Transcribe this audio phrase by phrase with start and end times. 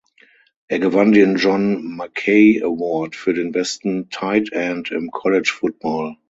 [0.67, 6.15] Er gewann den John Mackey Award für den besten Tight End im College Football.